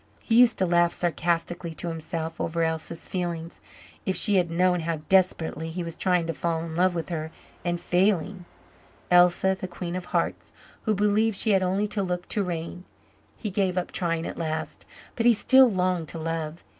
He 0.23 0.33
used 0.33 0.57
to 0.57 0.65
laugh 0.65 0.93
sarcastically 0.93 1.75
to 1.75 1.87
himself 1.87 2.41
over 2.41 2.63
Elsa's 2.63 3.07
feelings 3.07 3.59
if 4.03 4.15
she 4.15 4.37
had 4.37 4.49
known 4.49 4.79
how 4.79 4.95
desperately 5.09 5.69
he 5.69 5.83
was 5.83 5.95
trying 5.95 6.25
to 6.25 6.33
fall 6.33 6.63
in 6.65 6.75
love 6.75 6.95
with 6.95 7.09
her 7.09 7.29
and 7.63 7.79
failing 7.79 8.45
Elsa 9.11 9.55
the 9.61 9.67
queen 9.67 9.95
of 9.95 10.05
hearts, 10.05 10.51
who 10.85 10.95
believed 10.95 11.37
she 11.37 11.51
had 11.51 11.61
only 11.61 11.85
to 11.85 12.01
look 12.01 12.27
to 12.29 12.43
reign. 12.43 12.83
He 13.37 13.51
gave 13.51 13.77
up 13.77 13.91
trying 13.91 14.25
at 14.25 14.39
last, 14.39 14.85
but 15.15 15.27
he 15.27 15.35
still 15.35 15.69
longed 15.71 16.07
to 16.07 16.17
love. 16.17 16.63